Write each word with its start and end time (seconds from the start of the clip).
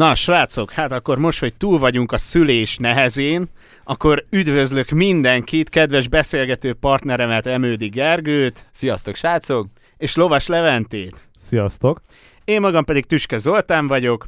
Na, 0.00 0.14
srácok, 0.14 0.72
hát 0.72 0.92
akkor 0.92 1.18
most, 1.18 1.40
hogy 1.40 1.54
túl 1.54 1.78
vagyunk 1.78 2.12
a 2.12 2.18
szülés 2.18 2.76
nehezén, 2.76 3.48
akkor 3.84 4.24
üdvözlök 4.30 4.88
mindenkit, 4.88 5.68
kedves 5.68 6.08
beszélgető 6.08 6.74
partneremet, 6.74 7.46
Emődi 7.46 7.88
Gergőt. 7.88 8.66
Sziasztok, 8.72 9.14
srácok! 9.14 9.66
És 9.96 10.16
Lovas 10.16 10.46
Leventét. 10.46 11.28
Sziasztok! 11.34 12.00
Én 12.44 12.60
magam 12.60 12.84
pedig 12.84 13.06
Tüske 13.06 13.38
Zoltán 13.38 13.86
vagyok, 13.86 14.26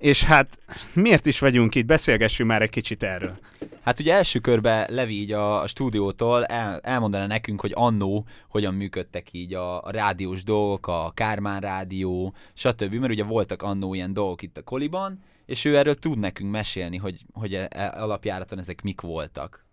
és 0.00 0.24
hát 0.24 0.58
miért 0.92 1.26
is 1.26 1.38
vagyunk 1.38 1.74
itt? 1.74 1.86
Beszélgessünk 1.86 2.48
már 2.48 2.62
egy 2.62 2.70
kicsit 2.70 3.02
erről. 3.02 3.38
Hát 3.82 4.00
ugye 4.00 4.14
első 4.14 4.38
körben 4.38 4.86
Levi 4.90 5.20
így 5.20 5.32
a, 5.32 5.60
a 5.60 5.66
stúdiótól 5.66 6.44
el, 6.44 6.80
elmondaná 6.82 7.26
nekünk, 7.26 7.60
hogy 7.60 7.72
annó 7.74 8.26
hogyan 8.48 8.74
működtek 8.74 9.32
így 9.32 9.54
a, 9.54 9.82
a 9.82 9.90
rádiós 9.90 10.44
dolgok, 10.44 10.86
a 10.86 11.12
Kármán 11.14 11.60
rádió, 11.60 12.34
stb. 12.54 12.94
Mert 12.94 13.12
ugye 13.12 13.24
voltak 13.24 13.62
annó 13.62 13.94
ilyen 13.94 14.12
dolgok 14.12 14.42
itt 14.42 14.56
a 14.56 14.62
Koliban, 14.62 15.22
és 15.46 15.64
ő 15.64 15.76
erről 15.76 15.94
tud 15.94 16.18
nekünk 16.18 16.50
mesélni, 16.50 16.96
hogy, 16.96 17.24
hogy 17.32 17.54
e, 17.54 17.68
e, 17.70 17.92
alapjáraton 17.96 18.58
ezek 18.58 18.82
mik 18.82 19.00
voltak. 19.00 19.64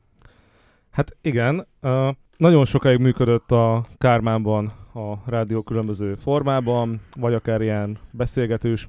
Hát 0.92 1.18
igen, 1.22 1.68
uh, 1.82 2.10
nagyon 2.38 2.66
sokáig 2.66 3.00
működött 3.00 3.52
a 3.52 3.84
Kármánban 3.98 4.66
a 4.94 5.14
rádió 5.26 5.62
különböző 5.62 6.16
formában, 6.16 7.02
vagy 7.16 7.34
akár 7.34 7.62
ilyen 7.62 7.98
beszélgetős 8.12 8.88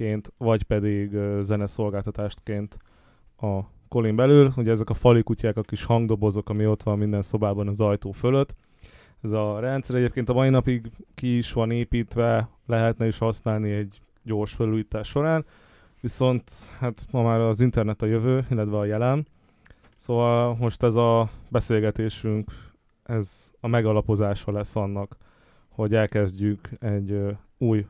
műsorokként, 0.00 0.32
vagy 0.38 0.62
pedig 0.62 1.16
zeneszolgáltatástként 1.40 2.78
a 3.36 3.60
Kolin 3.88 4.16
belül. 4.16 4.52
Ugye 4.56 4.70
ezek 4.70 4.90
a 4.90 4.94
fali 4.94 5.22
kutyák, 5.22 5.56
a 5.56 5.62
kis 5.62 5.84
hangdobozok, 5.84 6.48
ami 6.48 6.66
ott 6.66 6.82
van 6.82 6.98
minden 6.98 7.22
szobában 7.22 7.68
az 7.68 7.80
ajtó 7.80 8.12
fölött. 8.12 8.54
Ez 9.22 9.32
a 9.32 9.60
rendszer 9.60 9.96
egyébként 9.96 10.28
a 10.28 10.32
mai 10.32 10.48
napig 10.48 10.90
ki 11.14 11.36
is 11.36 11.52
van 11.52 11.70
építve, 11.70 12.48
lehetne 12.66 13.06
is 13.06 13.18
használni 13.18 13.70
egy 13.70 14.00
gyors 14.22 14.54
felújítás 14.54 15.08
során, 15.08 15.44
viszont 16.00 16.50
hát 16.78 17.06
ma 17.10 17.22
már 17.22 17.40
az 17.40 17.60
internet 17.60 18.02
a 18.02 18.06
jövő, 18.06 18.46
illetve 18.50 18.76
a 18.76 18.84
jelen. 18.84 19.26
Szóval 19.96 20.54
most 20.54 20.82
ez 20.82 20.94
a 20.94 21.28
beszélgetésünk, 21.48 22.50
ez 23.02 23.50
a 23.60 23.66
megalapozása 23.66 24.52
lesz 24.52 24.76
annak, 24.76 25.16
hogy 25.68 25.94
elkezdjük 25.94 26.68
egy 26.80 27.36
új 27.58 27.86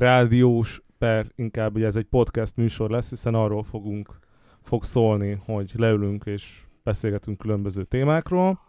rádiós, 0.00 0.82
per 0.98 1.26
inkább 1.34 1.74
ugye 1.74 1.86
ez 1.86 1.96
egy 1.96 2.04
podcast 2.04 2.56
műsor 2.56 2.90
lesz, 2.90 3.08
hiszen 3.08 3.34
arról 3.34 3.62
fogunk 3.62 4.18
fog 4.62 4.84
szólni, 4.84 5.40
hogy 5.44 5.72
leülünk 5.76 6.24
és 6.24 6.58
beszélgetünk 6.82 7.38
különböző 7.38 7.84
témákról, 7.84 8.60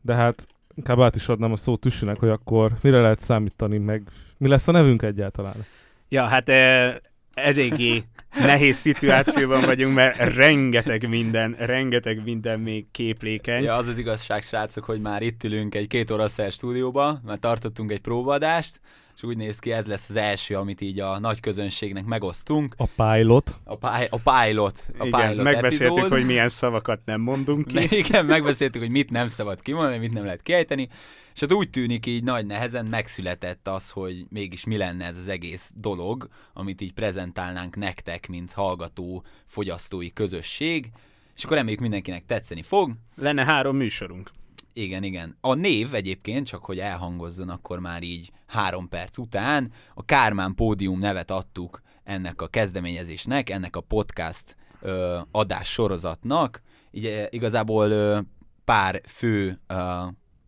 de 0.00 0.14
hát 0.14 0.46
inkább 0.74 1.00
át 1.00 1.16
is 1.16 1.28
adnám 1.28 1.52
a 1.52 1.56
szót 1.56 1.80
Tüssinek, 1.80 2.18
hogy 2.18 2.28
akkor 2.28 2.72
mire 2.82 3.00
lehet 3.00 3.20
számítani, 3.20 3.78
meg 3.78 4.02
mi 4.38 4.48
lesz 4.48 4.68
a 4.68 4.72
nevünk 4.72 5.02
egyáltalán? 5.02 5.64
Ja, 6.08 6.24
hát 6.24 6.48
eh, 6.48 6.96
eléggé 7.34 8.02
nehéz 8.38 8.76
szituációban 8.76 9.60
vagyunk, 9.60 9.94
mert 9.94 10.34
rengeteg 10.34 11.08
minden, 11.08 11.56
rengeteg 11.58 12.22
minden 12.24 12.60
még 12.60 12.90
képlékeny. 12.90 13.62
Ja, 13.62 13.74
az 13.74 13.88
az 13.88 13.98
igazság, 13.98 14.42
srácok, 14.42 14.84
hogy 14.84 15.00
már 15.00 15.22
itt 15.22 15.44
ülünk 15.44 15.74
egy 15.74 15.86
két 15.86 16.10
óra 16.10 16.28
stúdióba, 16.28 17.20
mert 17.24 17.40
tartottunk 17.40 17.92
egy 17.92 18.00
próbaadást, 18.00 18.80
és 19.18 19.24
úgy 19.24 19.36
néz 19.36 19.58
ki, 19.58 19.72
ez 19.72 19.86
lesz 19.86 20.08
az 20.08 20.16
első, 20.16 20.56
amit 20.56 20.80
így 20.80 21.00
a 21.00 21.18
nagy 21.18 21.40
közönségnek 21.40 22.04
megosztunk. 22.04 22.74
A 22.76 22.86
pilot. 22.86 23.60
A, 23.64 23.76
pá- 23.76 24.12
a 24.12 24.16
pilot. 24.16 24.84
A 24.98 25.06
igen, 25.06 25.28
pilot 25.28 25.44
megbeszéltük, 25.44 25.96
epizód. 25.96 26.10
hogy 26.10 26.26
milyen 26.26 26.48
szavakat 26.48 27.00
nem 27.04 27.20
mondunk 27.20 27.66
ki. 27.66 27.96
Igen, 28.06 28.26
megbeszéltük, 28.26 28.80
hogy 28.80 28.90
mit 28.90 29.10
nem 29.10 29.28
szabad 29.28 29.62
kimondani, 29.62 29.98
mit 29.98 30.12
nem 30.12 30.24
lehet 30.24 30.42
kiejteni, 30.42 30.88
és 31.34 31.40
hát 31.40 31.52
úgy 31.52 31.70
tűnik 31.70 32.06
így 32.06 32.22
nagy 32.22 32.46
nehezen 32.46 32.86
megszületett 32.86 33.68
az, 33.68 33.90
hogy 33.90 34.26
mégis 34.28 34.64
mi 34.64 34.76
lenne 34.76 35.04
ez 35.04 35.18
az 35.18 35.28
egész 35.28 35.72
dolog, 35.76 36.28
amit 36.52 36.80
így 36.80 36.92
prezentálnánk 36.92 37.76
nektek, 37.76 38.28
mint 38.28 38.52
hallgató, 38.52 39.24
fogyasztói 39.46 40.12
közösség, 40.12 40.90
és 41.36 41.44
akkor 41.44 41.56
reméljük 41.56 41.80
mindenkinek 41.80 42.26
tetszeni 42.26 42.62
fog. 42.62 42.92
Lenne 43.16 43.44
három 43.44 43.76
műsorunk. 43.76 44.30
Igen, 44.78 45.02
igen. 45.02 45.36
A 45.40 45.54
név 45.54 45.94
egyébként, 45.94 46.46
csak 46.46 46.64
hogy 46.64 46.78
elhangozzon 46.78 47.48
akkor 47.48 47.78
már 47.78 48.02
így 48.02 48.30
három 48.46 48.88
perc 48.88 49.18
után, 49.18 49.72
a 49.94 50.04
Kármán 50.04 50.54
Pódium 50.54 50.98
nevet 50.98 51.30
adtuk 51.30 51.82
ennek 52.04 52.42
a 52.42 52.46
kezdeményezésnek, 52.46 53.50
ennek 53.50 53.76
a 53.76 53.80
podcast 53.80 54.56
ö, 54.80 55.18
adás 55.30 55.68
sorozatnak. 55.68 56.62
Így 56.90 57.26
igazából 57.30 57.90
ö, 57.90 58.20
pár 58.64 59.00
fő 59.06 59.60
ö, 59.66 60.06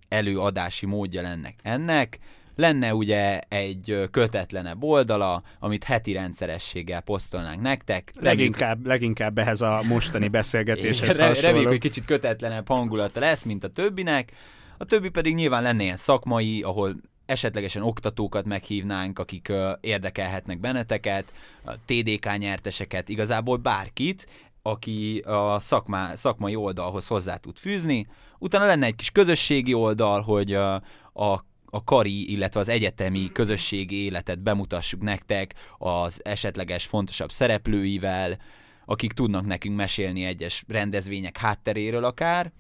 előadási 0.09 0.87
módja 0.87 1.23
lennek 1.23 1.55
ennek. 1.63 2.19
Lenne 2.61 2.95
ugye 2.95 3.41
egy 3.49 4.09
kötetlenebb 4.11 4.83
oldala, 4.83 5.43
amit 5.59 5.85
heti 5.85 6.13
rendszerességgel 6.13 7.01
posztolnánk 7.01 7.61
nektek. 7.61 8.13
Leginkább, 8.21 8.87
leginkább 8.87 9.39
ehhez 9.39 9.61
a 9.61 9.83
mostani 9.89 10.29
beszélgetéshez 10.39 11.15
Igen, 11.15 11.27
hasonló. 11.27 11.49
Reméljük, 11.49 11.69
hogy 11.69 11.81
kicsit 11.81 12.05
kötetlenebb 12.05 12.69
hangulata 12.69 13.21
lesz, 13.21 13.43
mint 13.43 13.65
a 13.65 13.69
többinek. 13.69 14.33
A 14.79 14.85
többi 14.85 15.09
pedig 15.09 15.35
nyilván 15.35 15.63
lenne 15.63 15.83
ilyen 15.83 15.97
szakmai, 15.97 16.63
ahol 16.63 16.97
esetlegesen 17.27 17.83
oktatókat 17.83 18.45
meghívnánk, 18.45 19.19
akik 19.19 19.47
uh, 19.51 19.71
érdekelhetnek 19.81 20.61
benneteket, 20.61 21.33
a 21.65 21.73
TDK 21.87 22.39
nyerteseket, 22.39 23.09
igazából 23.09 23.57
bárkit, 23.57 24.27
aki 24.63 25.19
a 25.19 25.59
szakmá, 25.59 26.15
szakmai 26.15 26.55
oldalhoz 26.55 27.07
hozzá 27.07 27.37
tud 27.37 27.59
fűzni. 27.59 28.07
Utána 28.39 28.67
lenne 28.67 28.87
egy 28.87 28.97
kis 28.97 29.11
közösségi 29.11 29.75
oldal, 29.75 30.21
hogy 30.21 30.55
uh, 30.55 30.75
a 31.13 31.49
a 31.71 31.85
kari, 31.85 32.31
illetve 32.31 32.61
az 32.61 32.69
egyetemi 32.69 33.33
közösségi 33.33 34.05
életet 34.05 34.43
bemutassuk 34.43 35.03
nektek 35.03 35.55
az 35.79 36.21
esetleges 36.25 36.87
fontosabb 36.87 37.31
szereplőivel, 37.31 38.39
akik 38.85 39.13
tudnak 39.13 39.47
nekünk 39.47 39.77
mesélni 39.77 40.25
egyes 40.25 40.65
rendezvények 40.69 41.37
hátteréről 41.37 42.05
akár. 42.05 42.53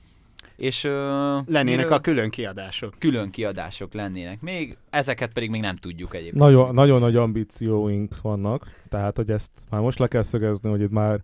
És, 0.56 0.84
uh, 0.84 0.90
lennének 1.46 1.64
miről? 1.64 1.92
a 1.92 2.00
külön 2.00 2.30
kiadások. 2.30 2.94
Külön 2.98 3.30
kiadások 3.30 3.94
lennének 3.94 4.40
még, 4.40 4.76
ezeket 4.90 5.32
pedig 5.32 5.50
még 5.50 5.60
nem 5.60 5.76
tudjuk 5.76 6.14
egyébként. 6.14 6.42
Nagyon, 6.42 6.74
nagyon 6.74 7.00
nagy 7.00 7.16
ambícióink 7.16 8.20
vannak, 8.22 8.66
tehát 8.88 9.16
hogy 9.16 9.30
ezt 9.30 9.50
már 9.70 9.80
most 9.80 9.98
le 9.98 10.06
kell 10.06 10.22
szögezni, 10.22 10.70
hogy 10.70 10.80
itt 10.80 10.90
már 10.90 11.20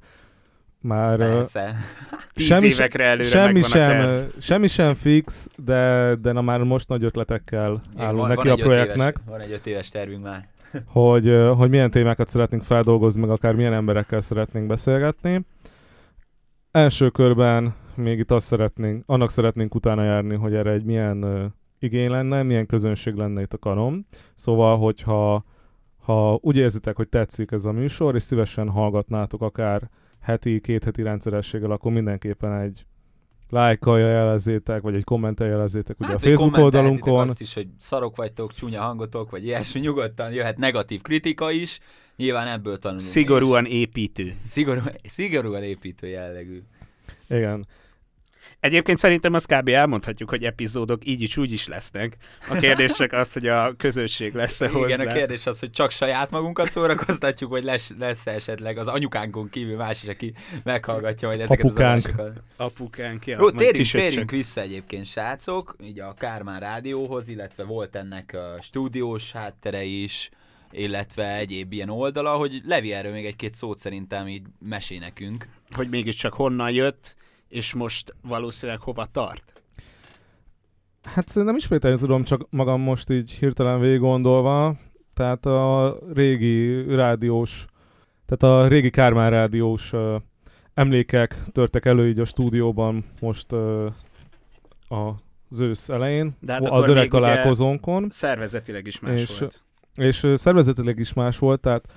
már 0.87 1.17
Persze. 1.17 1.77
Tíz 2.35 2.47
semmi, 2.47 2.67
évekre 2.67 3.05
előre 3.05 3.29
semmi 3.29 3.63
sem, 3.63 4.27
semmi 4.41 4.67
sem 4.67 4.95
fix, 4.95 5.49
de, 5.57 6.15
de 6.15 6.33
na 6.33 6.41
már 6.41 6.63
most 6.63 6.89
nagy 6.89 7.05
ötletekkel 7.05 7.81
állunk 7.97 8.21
van, 8.21 8.29
neki 8.29 8.49
van 8.49 8.61
a 8.61 8.63
projektnek. 8.63 9.17
Éves, 9.19 9.31
van 9.31 9.41
egy 9.41 9.53
öt 9.53 9.67
éves 9.67 9.89
tervünk 9.89 10.23
már. 10.23 10.49
hogy, 10.87 11.37
hogy 11.57 11.71
milyen 11.71 11.91
témákat 11.91 12.29
szeretnénk 12.29 12.63
feldolgozni, 12.63 13.21
meg 13.21 13.31
akár 13.31 13.55
milyen 13.55 13.73
emberekkel 13.73 14.21
szeretnénk 14.21 14.67
beszélgetni. 14.67 15.41
Első 16.71 17.11
körben 17.11 17.75
még 17.95 18.19
itt 18.19 18.31
azt 18.31 18.47
szeretnénk, 18.47 19.03
annak 19.07 19.31
szeretnénk 19.31 19.75
utána 19.75 20.05
járni, 20.05 20.35
hogy 20.35 20.55
erre 20.55 20.71
egy 20.71 20.85
milyen 20.85 21.25
uh, 21.25 21.45
igény 21.79 22.11
lenne, 22.11 22.43
milyen 22.43 22.67
közönség 22.67 23.15
lenne 23.15 23.41
itt 23.41 23.53
a 23.53 23.59
kanom. 23.59 24.07
Szóval, 24.35 24.79
hogyha 24.79 25.45
ha 26.03 26.39
úgy 26.43 26.57
érzitek, 26.57 26.97
hogy 26.97 27.09
tetszik 27.09 27.51
ez 27.51 27.65
a 27.65 27.73
műsor, 27.73 28.15
és 28.15 28.23
szívesen 28.23 28.69
hallgatnátok 28.69 29.43
akár 29.43 29.91
heti, 30.27 30.61
két 30.61 30.85
heti 30.85 31.03
rendszerességgel, 31.03 31.71
akkor 31.71 31.93
mindenképpen 31.93 32.61
egy 32.61 32.85
lájkalja 33.51 34.09
jelezzétek, 34.09 34.83
vagy 34.83 34.97
egy 34.97 35.05
kommentel 35.05 35.49
jelezzétek 35.49 36.01
ugye 36.01 36.09
hát, 36.09 36.17
a 36.17 36.19
Facebook 36.19 36.57
oldalunkon. 36.57 37.29
azt 37.29 37.41
is, 37.41 37.55
hogy 37.55 37.67
szarok 37.79 38.17
vagytok, 38.17 38.53
csúnya 38.53 38.81
hangotok, 38.81 39.31
vagy 39.31 39.45
ilyesmi, 39.45 39.81
nyugodtan 39.81 40.33
jöhet 40.33 40.57
negatív 40.57 41.03
kritika 41.03 41.51
is, 41.51 41.81
nyilván 42.17 42.47
ebből 42.47 42.79
tanulunk. 42.79 43.09
Szigorúan 43.09 43.65
építő. 43.67 44.35
Szigorú, 44.41 44.81
szigorúan 45.03 45.63
építő 45.63 46.07
jellegű. 46.07 46.63
Igen. 47.29 47.67
Egyébként 48.67 48.99
szerintem 48.99 49.35
azt 49.35 49.47
kb. 49.47 49.69
elmondhatjuk, 49.69 50.31
hogy 50.31 50.45
epizódok 50.45 51.07
így 51.07 51.23
is 51.23 51.37
úgy 51.37 51.53
is 51.53 51.69
lesznek. 51.69 52.17
A 52.49 52.55
kérdés 52.55 52.93
csak 52.93 53.13
az, 53.13 53.33
hogy 53.33 53.47
a 53.47 53.73
közösség 53.77 54.35
lesz-e 54.35 54.69
hozzá. 54.69 54.95
Igen, 54.95 55.09
a 55.09 55.13
kérdés 55.13 55.47
az, 55.47 55.59
hogy 55.59 55.71
csak 55.71 55.91
saját 55.91 56.31
magunkat 56.31 56.69
szórakoztatjuk, 56.71 57.51
vagy 57.51 57.65
lesz, 57.65 57.93
lesz 57.99 58.27
esetleg 58.27 58.79
az 58.79 58.87
anyukánkon 58.87 59.49
kívül 59.49 59.77
más 59.77 60.03
is, 60.03 60.09
aki 60.09 60.35
meghallgatja 60.65 61.29
majd 61.29 61.41
ezeket 61.41 61.65
Apukánk. 61.65 61.97
az 61.97 62.05
adásokat. 62.05 62.43
Apukánk, 62.57 63.27
ja, 63.27 63.37
Jó, 63.41 63.51
térjünk, 63.51 63.89
térjünk 63.89 64.31
vissza 64.31 64.61
egyébként, 64.61 65.07
srácok, 65.07 65.77
így 65.83 66.01
a 66.01 66.15
Kármán 66.15 66.61
rádióhoz, 66.61 67.29
illetve 67.29 67.65
volt 67.65 67.97
ennek 67.97 68.35
a 68.35 68.63
stúdiós 68.63 69.33
háttere 69.33 69.83
is, 69.83 70.31
illetve 70.71 71.37
egyéb 71.37 71.73
ilyen 71.73 71.89
oldala, 71.89 72.37
hogy 72.37 72.61
Levi 72.65 72.93
erről 72.93 73.13
még 73.13 73.27
egy-két 73.27 73.55
szót 73.55 73.79
szerintem 73.79 74.29
így 74.29 74.43
mesél 74.69 74.99
nekünk. 74.99 75.49
Hogy 75.71 75.89
mégiscsak 75.89 76.35
honnan 76.35 76.71
jött, 76.71 77.16
és 77.49 77.75
most 77.75 78.15
valószínűleg 78.23 78.81
hova 78.81 79.07
tart? 79.07 79.63
Hát 81.03 81.35
nem 81.35 81.57
ismételni 81.57 81.99
tudom, 81.99 82.23
csak 82.23 82.47
magam 82.51 82.81
most 82.81 83.11
így 83.11 83.31
hirtelen 83.31 83.81
végig 83.81 83.99
gondolva. 83.99 84.77
Tehát 85.15 85.47
a 85.47 85.99
régi 86.13 86.83
rádiós, 86.95 87.67
tehát 88.27 88.57
a 88.57 88.69
régi 88.69 88.91
Kármán 88.91 89.31
rádiós 89.31 89.93
uh, 89.93 90.15
emlékek 90.75 91.43
törtek 91.53 91.85
elő 91.85 92.09
így 92.09 92.21
a 92.21 92.25
stúdióban 92.25 93.05
most 93.21 93.53
uh, 93.53 93.93
az 94.89 95.61
ősz 95.61 95.89
elején, 95.89 96.37
De 96.41 96.53
hát 96.53 96.67
az 96.67 96.89
öreg 96.89 97.09
találkozónkon. 97.09 98.09
Szervezetileg 98.11 98.87
is 98.87 99.01
más 99.01 99.23
és, 99.23 99.39
volt. 99.39 99.65
És 99.95 100.27
szervezetileg 100.35 100.99
is 100.99 101.13
más 101.13 101.39
volt, 101.39 101.61
tehát 101.61 101.89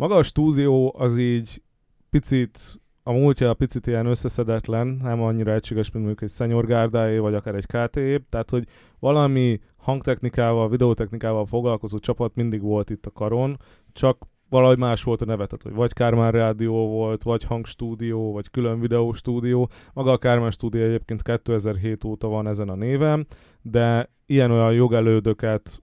Maga 0.00 0.14
a 0.16 0.22
stúdió 0.22 0.94
az 0.98 1.16
így 1.16 1.62
picit, 2.10 2.80
a 3.02 3.12
múltja 3.12 3.54
picit 3.54 3.86
ilyen 3.86 4.06
összeszedetlen, 4.06 4.86
nem 5.02 5.22
annyira 5.22 5.52
egységes, 5.52 5.90
mint 5.90 6.04
mondjuk 6.04 6.28
egy 6.30 6.34
Senior 6.34 6.66
Gárdáé, 6.66 7.18
vagy 7.18 7.34
akár 7.34 7.54
egy 7.54 7.66
KTE, 7.66 8.20
tehát 8.30 8.50
hogy 8.50 8.64
valami 8.98 9.60
hangtechnikával, 9.76 10.68
videótechnikával 10.68 11.46
foglalkozó 11.46 11.98
csapat 11.98 12.34
mindig 12.34 12.62
volt 12.62 12.90
itt 12.90 13.06
a 13.06 13.10
karon, 13.10 13.58
csak 13.92 14.26
valahogy 14.48 14.78
más 14.78 15.02
volt 15.02 15.22
a 15.22 15.24
neve, 15.24 15.46
tehát 15.46 15.62
hogy 15.62 15.74
vagy 15.74 15.92
Kármán 15.92 16.30
Rádió 16.30 16.88
volt, 16.88 17.22
vagy 17.22 17.44
hangstúdió, 17.44 18.32
vagy 18.32 18.50
külön 18.50 18.80
videóstúdió. 18.80 19.70
Maga 19.92 20.12
a 20.12 20.18
Kármán 20.18 20.50
stúdió 20.50 20.82
egyébként 20.82 21.22
2007 21.22 22.04
óta 22.04 22.28
van 22.28 22.46
ezen 22.46 22.68
a 22.68 22.74
néven, 22.74 23.26
de 23.62 24.10
ilyen-olyan 24.26 24.72
jogelődöket 24.72 25.82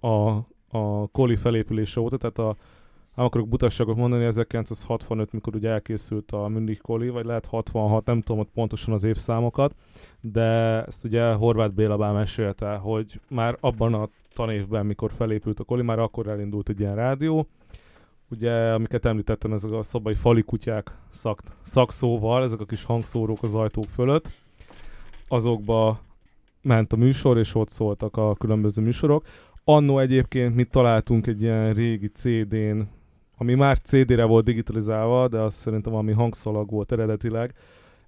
a, 0.00 0.28
a 0.78 1.06
Koli 1.12 1.36
felépülése 1.36 2.00
óta, 2.00 2.16
tehát 2.16 2.38
a 2.38 2.56
nem 3.20 3.28
akarok 3.28 3.48
butasságot 3.48 3.96
mondani, 3.96 4.24
1965, 4.24 5.32
mikor 5.32 5.54
ugye 5.54 5.70
elkészült 5.70 6.30
a 6.30 6.48
Mündig 6.48 6.80
Koli, 6.80 7.08
vagy 7.08 7.24
lehet 7.24 7.46
66, 7.46 8.04
nem 8.04 8.20
tudom 8.20 8.40
ott 8.40 8.50
pontosan 8.54 8.94
az 8.94 9.04
évszámokat, 9.04 9.74
de 10.20 10.42
ezt 10.84 11.04
ugye 11.04 11.32
Horváth 11.32 11.74
Béla 11.74 11.96
bár 11.96 12.12
mesélte, 12.12 12.74
hogy 12.74 13.20
már 13.28 13.56
abban 13.60 13.94
a 13.94 14.08
tanévben, 14.34 14.86
mikor 14.86 15.10
felépült 15.12 15.60
a 15.60 15.64
Koli, 15.64 15.82
már 15.82 15.98
akkor 15.98 16.26
elindult 16.26 16.68
egy 16.68 16.80
ilyen 16.80 16.94
rádió, 16.94 17.46
ugye, 18.30 18.52
amiket 18.72 19.06
említettem, 19.06 19.52
ezek 19.52 19.72
a 19.72 19.82
szobai 19.82 20.14
fali 20.14 20.42
kutyák 20.42 20.96
szak, 21.10 21.40
szakszóval, 21.62 22.42
ezek 22.42 22.60
a 22.60 22.64
kis 22.64 22.84
hangszórók 22.84 23.42
az 23.42 23.54
ajtók 23.54 23.88
fölött, 23.94 24.28
azokba 25.28 26.00
ment 26.62 26.92
a 26.92 26.96
műsor, 26.96 27.38
és 27.38 27.54
ott 27.54 27.68
szóltak 27.68 28.16
a 28.16 28.34
különböző 28.34 28.82
műsorok. 28.82 29.24
Annó 29.64 29.98
egyébként 29.98 30.54
mi 30.54 30.64
találtunk 30.64 31.26
egy 31.26 31.42
ilyen 31.42 31.74
régi 31.74 32.08
CD-n, 32.08 32.80
ami 33.40 33.54
már 33.54 33.78
CD-re 33.78 34.24
volt 34.24 34.44
digitalizálva, 34.44 35.28
de 35.28 35.38
az 35.38 35.54
szerintem 35.54 35.92
valami 35.92 36.12
hangszalag 36.12 36.70
volt 36.70 36.92
eredetileg, 36.92 37.54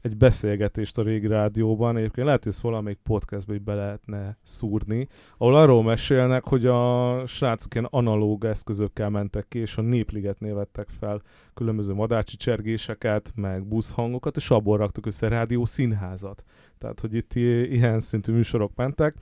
egy 0.01 0.17
beszélgetést 0.17 0.99
a 0.99 1.03
régi 1.03 1.27
rádióban, 1.27 1.97
egyébként 1.97 2.27
lehet, 2.27 2.43
hogy 2.43 2.53
ezt 2.53 2.61
valamelyik 2.61 2.99
podcastbe 3.03 3.59
be 3.59 3.75
lehetne 3.75 4.37
szúrni, 4.43 5.09
ahol 5.37 5.57
arról 5.57 5.83
mesélnek, 5.83 6.45
hogy 6.45 6.67
a 6.67 7.27
srácok 7.27 7.75
ilyen 7.75 7.89
analóg 7.91 8.45
eszközökkel 8.45 9.11
mentek 9.11 9.49
ki, 9.49 9.59
és 9.59 9.77
a 9.77 9.83
Népligetnél 9.83 10.55
vettek 10.55 10.89
fel 10.89 11.23
különböző 11.55 11.93
madácsi 11.93 12.37
csergéseket, 12.37 13.33
meg 13.35 13.67
buszhangokat, 13.67 14.37
és 14.37 14.51
abból 14.51 14.77
raktak 14.77 15.07
össze 15.07 15.29
rádió 15.29 15.65
színházat. 15.65 16.45
Tehát, 16.79 17.01
hogy 17.01 17.15
itt 17.15 17.35
ilyen 17.35 18.01
szintű 18.01 18.33
műsorok 18.33 18.73
mentek. 18.75 19.15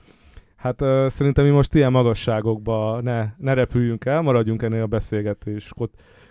Hát 0.61 0.81
uh, 0.81 1.07
szerintem 1.07 1.45
mi 1.45 1.51
most 1.51 1.73
ilyen 1.73 1.91
magasságokba 1.91 3.01
ne, 3.01 3.25
ne 3.37 3.53
repüljünk 3.53 4.05
el, 4.05 4.21
maradjunk 4.21 4.61
ennél 4.61 4.81
a 4.81 4.87
beszélgetés 4.87 5.71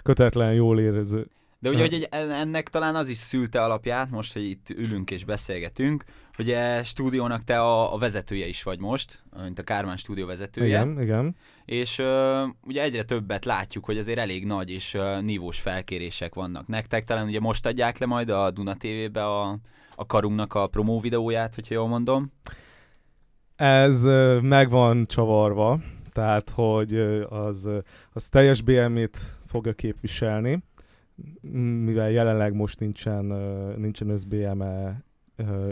kötetlen, 0.02 0.52
jól 0.52 0.80
érző, 0.80 1.26
de 1.62 1.68
ugye, 1.68 1.80
hogy 1.80 1.94
egy, 1.94 2.08
ennek 2.10 2.68
talán 2.68 2.94
az 2.94 3.08
is 3.08 3.16
szülte 3.16 3.62
alapját, 3.62 4.10
most, 4.10 4.32
hogy 4.32 4.44
itt 4.44 4.70
ülünk 4.70 5.10
és 5.10 5.24
beszélgetünk, 5.24 6.04
hogy 6.34 6.50
a 6.50 6.82
stúdiónak 6.84 7.42
te 7.42 7.60
a, 7.60 7.94
a 7.94 7.98
vezetője 7.98 8.46
is 8.46 8.62
vagy 8.62 8.78
most, 8.78 9.22
mint 9.42 9.58
a 9.58 9.62
Kármán 9.62 9.96
stúdió 9.96 10.26
vezetője. 10.26 10.80
Igen, 10.80 11.00
igen. 11.00 11.36
És 11.64 11.98
uh, 11.98 12.48
ugye 12.62 12.82
egyre 12.82 13.02
többet 13.02 13.44
látjuk, 13.44 13.84
hogy 13.84 13.98
azért 13.98 14.18
elég 14.18 14.46
nagy 14.46 14.70
és 14.70 14.94
uh, 14.94 15.20
nívós 15.22 15.60
felkérések 15.60 16.34
vannak 16.34 16.66
nektek. 16.66 17.04
Talán 17.04 17.26
ugye 17.26 17.40
most 17.40 17.66
adják 17.66 17.98
le 17.98 18.06
majd 18.06 18.28
a 18.28 18.50
Duna 18.50 18.74
TV-be 18.74 19.24
a, 19.24 19.58
a 19.94 20.06
karunknak 20.06 20.54
a 20.54 20.66
promó 20.66 21.00
videóját, 21.00 21.54
hogyha 21.54 21.74
jól 21.74 21.88
mondom. 21.88 22.32
Ez 23.60 24.02
meg 24.42 24.70
van 24.70 25.06
csavarva, 25.06 25.80
tehát 26.12 26.50
hogy 26.50 26.94
az, 27.28 27.68
az 28.12 28.28
teljes 28.28 28.62
BM-it 28.62 29.16
fogja 29.46 29.72
képviselni 29.72 30.62
mivel 31.84 32.10
jelenleg 32.10 32.54
most 32.54 32.80
nincsen, 32.80 33.24
nincsen 33.76 34.08
összBME 34.08 35.04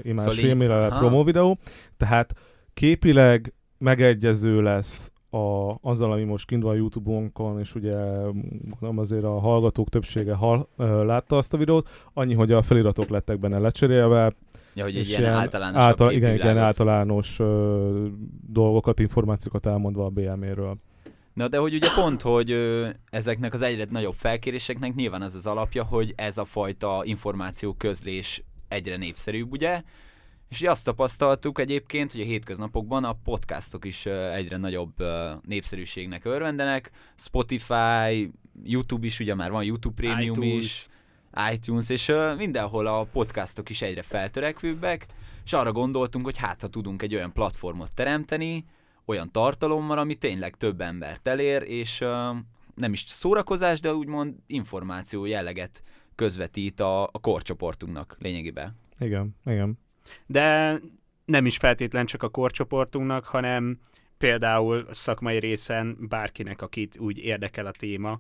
imás 0.03 0.21
szóval 0.21 0.35
film, 0.35 0.63
illetve 0.63 0.99
promo 0.99 1.25
videó, 1.25 1.59
tehát 1.97 2.35
képileg 2.75 3.53
megegyező 3.79 4.63
lesz 4.63 5.13
a, 5.31 5.75
azzal, 5.81 6.13
ami 6.13 6.25
most 6.25 6.47
kint 6.47 6.63
van 6.63 6.73
a 6.73 6.77
YouTube-onkon, 6.77 7.59
és 7.59 7.75
ugye 7.75 7.97
nem 8.81 8.99
azért 8.99 9.25
a 9.25 9.39
hallgatók 9.39 9.89
többsége 9.89 10.35
hal, 10.35 10.69
ö, 10.77 11.05
látta 11.05 11.37
azt 11.37 11.55
a 11.55 11.57
videót, 11.57 11.89
annyi, 12.13 12.35
hogy 12.35 12.53
a 12.53 12.63
feliratok 12.63 13.09
lettek 13.09 13.39
benne 13.39 13.59
lecserélve, 13.59 14.33
Ja, 14.79 14.85
hogy 14.85 14.97
egy 14.97 15.09
ilyen, 15.09 15.21
ilyen 15.21 15.33
általános 15.33 15.83
által, 15.83 16.13
Igen, 16.13 16.35
igen, 16.35 16.59
általános 16.59 17.39
ö, 17.39 18.07
dolgokat, 18.49 18.99
információkat 18.99 19.67
elmondva 19.67 20.05
a 20.05 20.09
BM-ről. 20.09 20.77
Na 21.35 21.49
de 21.49 21.59
hogy 21.59 21.75
ugye 21.75 21.89
pont, 21.95 22.23
hogy 22.23 22.51
ö, 22.51 22.89
ezeknek 23.11 23.53
az 23.53 23.63
egyre 23.63 23.87
nagyobb 23.91 24.15
felkéréseknek 24.15 24.95
nyilván 24.95 25.23
az 25.23 25.35
az 25.35 25.47
alapja, 25.47 25.85
hogy 25.85 26.13
ez 26.17 26.39
a 26.39 26.45
fajta 26.45 27.01
információ 27.05 27.75
közlés 27.75 28.45
egyre 28.69 28.97
népszerűbb, 28.97 29.53
ugye? 29.53 29.83
És 30.49 30.61
ugye 30.61 30.71
azt 30.71 30.85
tapasztaltuk 30.85 31.59
egyébként, 31.59 32.13
hogy 32.13 32.21
a 32.21 32.25
hétköznapokban 32.25 33.05
a 33.05 33.13
podcastok 33.25 33.85
is 33.85 34.07
egyre 34.07 34.57
nagyobb 34.57 34.93
népszerűségnek 35.47 36.25
örvendenek. 36.25 36.91
Spotify, 37.17 38.33
YouTube 38.65 39.07
is, 39.07 39.21
ugye 39.21 39.35
már 39.35 39.51
van 39.51 39.65
YouTube 39.65 39.95
Premium 39.95 40.43
iTunes. 40.43 40.65
is, 40.65 40.89
iTunes, 41.53 41.89
és 41.89 42.13
mindenhol 42.37 42.87
a 42.87 43.05
podcastok 43.05 43.71
is 43.71 43.83
egyre 43.83 44.03
feltörekvőbbek, 44.03 45.07
és 45.45 45.53
arra 45.53 45.73
gondoltunk, 45.73 46.25
hogy 46.25 46.37
hát 46.37 46.61
ha 46.61 46.69
tudunk 46.69 47.03
egy 47.03 47.15
olyan 47.15 47.33
platformot 47.33 47.95
teremteni, 47.95 48.65
olyan 49.05 49.31
tartalommal, 49.31 49.99
ami 49.99 50.15
tényleg 50.15 50.57
több 50.57 50.81
embert 50.81 51.29
elér, 51.29 51.63
és 51.63 51.99
nem 52.75 52.93
is 52.93 53.01
szórakozás, 53.01 53.81
de 53.81 53.95
úgymond 53.95 54.35
információ 54.47 55.25
jelleget 55.25 55.83
közvetít 56.15 56.81
a, 56.81 57.03
a 57.03 57.19
korcsoportunknak 57.21 58.17
lényegében. 58.19 58.77
Igen, 58.99 59.37
igen. 59.47 59.79
De 60.27 60.79
nem 61.25 61.47
is 61.47 61.57
feltétlen 61.57 62.07
csak 62.07 62.23
a 62.23 62.29
korcsoportunknak, 62.29 63.25
hanem 63.25 63.79
például 64.19 64.85
a 64.89 64.95
szakmai 64.95 65.39
részen 65.39 65.97
bárkinek, 66.09 66.63
akit 66.63 66.99
úgy 66.99 67.19
érdekel 67.19 67.67
a 67.67 67.71
téma, 67.71 68.19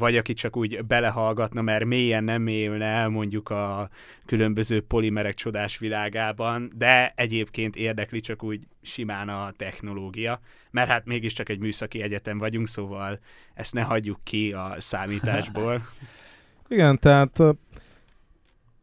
vagy 0.00 0.16
aki 0.16 0.32
csak 0.32 0.56
úgy 0.56 0.84
belehallgatna, 0.84 1.62
mert 1.62 1.84
mélyen 1.84 2.24
nem 2.24 2.42
mélyülne 2.42 2.84
el 2.84 3.08
mondjuk 3.08 3.48
a 3.50 3.88
különböző 4.26 4.80
polimerek 4.80 5.34
csodás 5.34 5.78
világában, 5.78 6.72
de 6.76 7.12
egyébként 7.16 7.76
érdekli 7.76 8.20
csak 8.20 8.42
úgy 8.42 8.66
simán 8.82 9.28
a 9.28 9.52
technológia, 9.56 10.40
mert 10.70 10.88
hát 10.88 11.06
mégiscsak 11.06 11.48
egy 11.48 11.58
műszaki 11.58 12.02
egyetem 12.02 12.38
vagyunk, 12.38 12.68
szóval 12.68 13.18
ezt 13.54 13.74
ne 13.74 13.82
hagyjuk 13.82 14.18
ki 14.22 14.52
a 14.52 14.74
számításból. 14.78 15.82
Igen, 16.68 16.98
tehát 16.98 17.42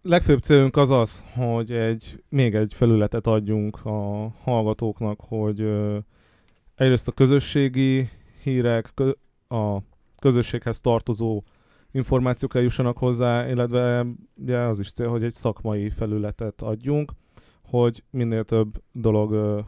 legfőbb 0.01 0.39
célunk 0.39 0.77
az 0.77 0.89
az, 0.89 1.25
hogy 1.33 1.71
egy, 1.71 2.23
még 2.29 2.55
egy 2.55 2.73
felületet 2.75 3.27
adjunk 3.27 3.85
a 3.85 4.29
hallgatóknak, 4.43 5.19
hogy 5.19 5.69
egyrészt 6.75 7.07
a 7.07 7.11
közösségi 7.11 8.09
hírek, 8.43 8.93
a 9.47 9.77
közösséghez 10.19 10.81
tartozó 10.81 11.41
információk 11.91 12.55
eljussanak 12.55 12.97
hozzá, 12.97 13.49
illetve 13.49 14.05
ugye 14.35 14.57
az 14.57 14.79
is 14.79 14.91
cél, 14.91 15.07
hogy 15.09 15.23
egy 15.23 15.31
szakmai 15.31 15.89
felületet 15.89 16.61
adjunk, 16.61 17.11
hogy 17.63 18.03
minél 18.09 18.43
több 18.43 18.81
dolog, 18.91 19.63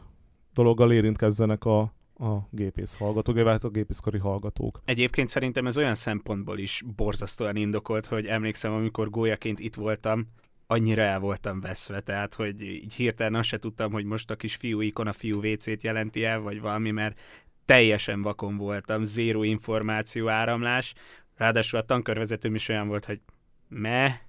dologgal 0.54 0.92
érintkezzenek 0.92 1.64
a, 1.64 1.80
a 2.14 2.48
gépész 2.50 2.96
hallgatók, 2.96 3.36
illetve 3.36 3.68
a 3.68 3.70
gépészkari 3.70 4.18
hallgatók. 4.18 4.80
Egyébként 4.84 5.28
szerintem 5.28 5.66
ez 5.66 5.78
olyan 5.78 5.94
szempontból 5.94 6.58
is 6.58 6.82
borzasztóan 6.96 7.56
indokolt, 7.56 8.06
hogy 8.06 8.26
emlékszem, 8.26 8.72
amikor 8.72 9.10
gólyaként 9.10 9.58
itt 9.58 9.74
voltam, 9.74 10.26
annyira 10.66 11.02
el 11.02 11.18
voltam 11.18 11.60
veszve, 11.60 12.00
tehát 12.00 12.34
hogy 12.34 12.62
így 12.62 12.94
hirtelen 12.94 13.34
azt 13.34 13.48
se 13.48 13.58
tudtam, 13.58 13.92
hogy 13.92 14.04
most 14.04 14.30
a 14.30 14.36
kis 14.36 14.56
fiú 14.56 14.80
ikon 14.80 15.06
a 15.06 15.12
fiú 15.12 15.44
WC-t 15.44 15.82
jelenti 15.82 16.24
el, 16.24 16.40
vagy 16.40 16.60
valami, 16.60 16.90
mert 16.90 17.20
teljesen 17.64 18.22
vakon 18.22 18.56
voltam, 18.56 19.04
zéró 19.04 19.42
információ 19.42 20.28
áramlás, 20.28 20.94
ráadásul 21.36 21.78
a 21.78 21.82
tankörvezetőm 21.82 22.54
is 22.54 22.68
olyan 22.68 22.88
volt, 22.88 23.04
hogy 23.04 23.20
me, 23.68 24.20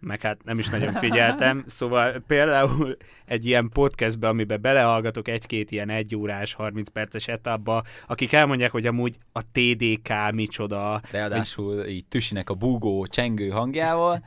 meg 0.00 0.20
hát 0.20 0.44
nem 0.44 0.58
is 0.58 0.68
nagyon 0.68 0.92
figyeltem, 0.92 1.64
szóval 1.66 2.22
például 2.26 2.96
egy 3.24 3.46
ilyen 3.46 3.68
podcastbe, 3.72 4.28
amiben 4.28 4.60
belehallgatok 4.60 5.28
egy-két 5.28 5.70
ilyen 5.70 5.90
egyórás, 5.90 6.54
30 6.54 6.90
perces 6.90 7.28
etapba, 7.28 7.82
akik 8.06 8.32
elmondják, 8.32 8.70
hogy 8.70 8.86
amúgy 8.86 9.16
a 9.32 9.42
TDK 9.52 10.32
micsoda. 10.32 11.00
Ráadásul 11.10 11.82
egy... 11.82 11.90
így 11.90 12.06
tüsinek 12.06 12.50
a 12.50 12.54
búgó, 12.54 13.06
csengő 13.06 13.48
hangjával. 13.48 14.24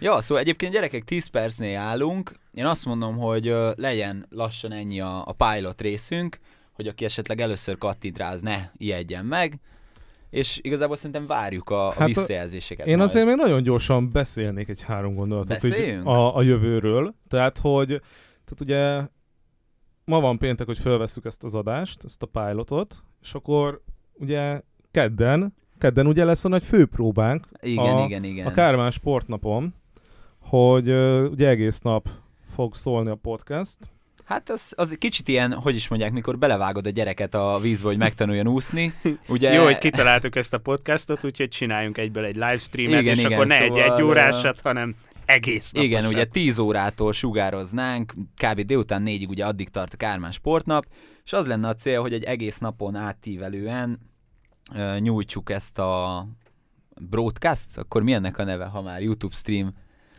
Ja, 0.00 0.20
szóval 0.20 0.42
egyébként 0.42 0.72
gyerekek 0.72 1.04
10 1.04 1.26
percnél 1.26 1.78
állunk. 1.78 2.32
Én 2.52 2.66
azt 2.66 2.84
mondom, 2.84 3.16
hogy 3.16 3.54
legyen 3.74 4.26
lassan 4.30 4.72
ennyi 4.72 5.00
a, 5.00 5.26
a 5.26 5.32
pilot 5.32 5.80
részünk 5.80 6.38
hogy 6.76 6.86
aki 6.86 7.04
esetleg 7.04 7.40
először 7.40 7.78
kattint 7.78 8.18
rá, 8.18 8.32
az 8.32 8.42
ne 8.42 8.70
ijedjen 8.76 9.24
meg, 9.24 9.60
és 10.30 10.58
igazából 10.62 10.96
szerintem 10.96 11.26
várjuk 11.26 11.70
a, 11.70 11.90
hát 11.90 12.00
a 12.00 12.04
visszajelzéseket. 12.04 12.86
Én 12.86 12.96
majd. 12.96 13.08
azért 13.08 13.26
még 13.26 13.36
nagyon 13.36 13.62
gyorsan 13.62 14.12
beszélnék 14.12 14.68
egy 14.68 14.82
három 14.82 15.14
gondolatot 15.14 15.64
a, 16.04 16.36
a 16.36 16.42
jövőről. 16.42 17.14
Tehát, 17.28 17.58
hogy 17.58 17.86
tehát 18.44 18.60
ugye 18.60 19.08
ma 20.04 20.20
van 20.20 20.38
péntek, 20.38 20.66
hogy 20.66 20.78
felvesszük 20.78 21.24
ezt 21.24 21.44
az 21.44 21.54
adást, 21.54 22.04
ezt 22.04 22.22
a 22.22 22.26
pilotot, 22.26 23.02
és 23.22 23.34
akkor 23.34 23.82
ugye 24.14 24.60
kedden 24.90 25.54
kedden 25.78 26.06
ugye 26.06 26.24
lesz 26.24 26.44
a 26.44 26.48
nagy 26.48 26.64
főpróbánk 26.64 27.46
Igen, 27.60 27.96
a, 27.96 28.04
igen, 28.04 28.24
igen. 28.24 28.46
a 28.46 28.50
Kármán 28.50 28.90
sportnapon, 28.90 29.74
hogy 30.40 30.88
ugye 31.30 31.48
egész 31.48 31.80
nap 31.80 32.08
fog 32.54 32.74
szólni 32.74 33.10
a 33.10 33.14
podcast. 33.14 33.78
Hát 34.26 34.50
az, 34.50 34.72
az 34.76 34.96
kicsit 34.98 35.28
ilyen, 35.28 35.52
hogy 35.52 35.76
is 35.76 35.88
mondják, 35.88 36.12
mikor 36.12 36.38
belevágod 36.38 36.86
a 36.86 36.90
gyereket 36.90 37.34
a 37.34 37.58
vízbe, 37.62 37.88
hogy 37.88 37.96
megtanuljon 37.96 38.48
úszni. 38.48 38.92
Ugye, 39.28 39.52
Jó, 39.52 39.64
hogy 39.64 39.78
kitaláltuk 39.78 40.36
ezt 40.36 40.54
a 40.54 40.58
podcastot, 40.58 41.24
úgyhogy 41.24 41.48
csináljunk 41.48 41.98
egyből 41.98 42.24
egy 42.24 42.34
livestreamet, 42.34 43.00
Igen, 43.00 43.12
és 43.12 43.18
igen, 43.18 43.32
akkor 43.32 43.46
ne 43.46 43.60
egy 43.60 43.72
szóval, 43.72 43.96
egy 43.96 44.02
órásat, 44.02 44.60
hanem 44.60 44.94
egész 45.24 45.72
naposat. 45.72 45.92
Igen, 45.92 46.06
ugye 46.06 46.24
10 46.24 46.58
órától 46.58 47.12
sugároznánk, 47.12 48.12
kb. 48.36 48.60
délután 48.60 49.02
négyig 49.02 49.28
ugye 49.28 49.46
addig 49.46 49.68
tart 49.68 49.92
a 49.92 49.96
Kármán 49.96 50.32
sportnap, 50.32 50.86
és 51.24 51.32
az 51.32 51.46
lenne 51.46 51.68
a 51.68 51.74
cél, 51.74 52.00
hogy 52.00 52.12
egy 52.12 52.24
egész 52.24 52.58
napon 52.58 52.94
átívelően 52.94 53.98
uh, 54.74 54.98
nyújtsuk 54.98 55.50
ezt 55.50 55.78
a 55.78 56.26
broadcast, 57.00 57.78
akkor 57.78 58.02
mi 58.02 58.12
ennek 58.12 58.38
a 58.38 58.44
neve, 58.44 58.64
ha 58.64 58.82
már 58.82 59.02
YouTube 59.02 59.34
stream? 59.34 59.74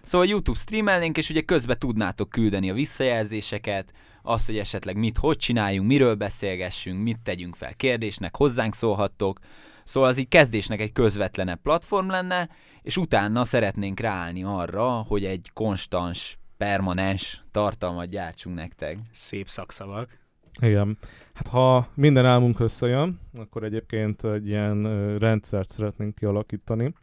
Szóval 0.07 0.27
YouTube 0.27 0.59
streamelnénk, 0.59 1.17
és 1.17 1.29
ugye 1.29 1.41
közben 1.41 1.79
tudnátok 1.79 2.29
küldeni 2.29 2.69
a 2.69 2.73
visszajelzéseket, 2.73 3.93
azt, 4.21 4.45
hogy 4.45 4.57
esetleg 4.57 4.97
mit, 4.97 5.17
hogy 5.17 5.37
csináljunk, 5.37 5.87
miről 5.87 6.15
beszélgessünk, 6.15 7.03
mit 7.03 7.19
tegyünk 7.23 7.55
fel 7.55 7.73
kérdésnek, 7.73 8.35
hozzánk 8.35 8.75
szólhattok. 8.75 9.39
Szóval 9.83 10.09
az 10.09 10.17
így 10.17 10.27
kezdésnek 10.27 10.79
egy 10.79 10.91
közvetlenebb 10.91 11.61
platform 11.61 12.09
lenne, 12.09 12.49
és 12.81 12.97
utána 12.97 13.43
szeretnénk 13.43 13.99
ráállni 13.99 14.43
arra, 14.43 14.89
hogy 14.89 15.25
egy 15.25 15.49
konstans, 15.53 16.37
permanens 16.57 17.43
tartalmat 17.51 18.09
gyártsunk 18.09 18.55
nektek. 18.55 18.97
Szép 19.11 19.47
szakszavak. 19.47 20.19
Igen. 20.61 20.97
Hát 21.33 21.47
ha 21.47 21.87
minden 21.93 22.25
álmunk 22.25 22.59
összejön, 22.59 23.19
akkor 23.33 23.63
egyébként 23.63 24.23
egy 24.23 24.47
ilyen 24.47 24.83
rendszert 25.19 25.69
szeretnénk 25.69 26.15
kialakítani. 26.15 26.93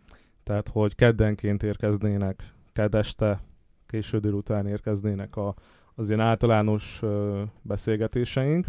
Tehát, 0.45 0.69
hogy 0.69 0.95
keddenként 0.95 1.63
érkeznének, 1.63 2.54
kedd 2.75 2.97
este, 2.97 3.41
késő 3.87 4.19
délután 4.19 4.67
érkeznének 4.67 5.37
a, 5.37 5.55
az 5.95 6.09
ilyen 6.09 6.21
általános 6.21 6.99
ö, 7.03 7.43
beszélgetéseink, 7.63 8.67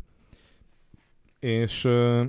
és 1.39 1.83
ö, 1.83 2.23